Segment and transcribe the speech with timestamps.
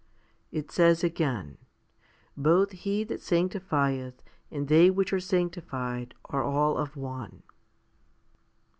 [0.51, 1.59] It says again,
[2.35, 7.43] Both He that sanctifieth and they which are sanctified are all of one.